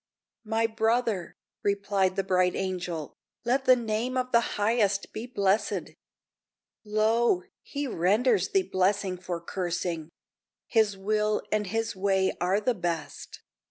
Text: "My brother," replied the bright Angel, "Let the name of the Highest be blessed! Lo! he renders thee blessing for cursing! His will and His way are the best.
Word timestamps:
"My 0.45 0.65
brother," 0.65 1.35
replied 1.61 2.15
the 2.15 2.23
bright 2.23 2.55
Angel, 2.55 3.13
"Let 3.45 3.65
the 3.65 3.75
name 3.75 4.17
of 4.17 4.31
the 4.31 4.55
Highest 4.57 5.13
be 5.13 5.27
blessed! 5.27 5.91
Lo! 6.83 7.43
he 7.61 7.85
renders 7.85 8.49
thee 8.49 8.63
blessing 8.63 9.15
for 9.19 9.39
cursing! 9.39 10.09
His 10.65 10.97
will 10.97 11.43
and 11.51 11.67
His 11.67 11.95
way 11.95 12.35
are 12.41 12.59
the 12.59 12.73
best. 12.73 13.43